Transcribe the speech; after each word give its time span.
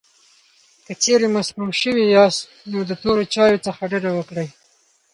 که 0.85 0.93
چېرې 1.03 1.27
مسموم 1.37 1.71
شوي 1.81 2.05
یاست، 2.15 2.41
نو 2.71 2.79
د 2.89 2.91
تورو 3.01 3.23
چایو 3.33 3.63
څخه 3.65 3.81
ډډه 3.91 4.11
وکړئ. 4.15 4.47